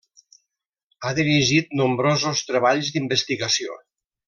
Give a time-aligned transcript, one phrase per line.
[1.03, 3.79] Ha dirigit nombrosos treballs d'investigació.